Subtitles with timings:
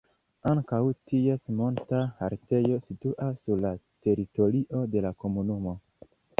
[0.51, 0.79] Ankaŭ
[1.11, 3.73] ties monta haltejo situas sur la
[4.09, 5.79] teritorio de la komunumo.